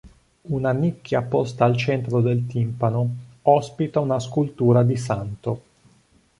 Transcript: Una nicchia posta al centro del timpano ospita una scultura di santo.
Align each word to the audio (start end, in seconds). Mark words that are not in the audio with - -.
Una 0.57 0.71
nicchia 0.73 1.21
posta 1.21 1.63
al 1.63 1.77
centro 1.77 2.21
del 2.21 2.47
timpano 2.47 3.07
ospita 3.43 3.99
una 3.99 4.19
scultura 4.19 4.81
di 4.81 4.95
santo. 4.95 5.61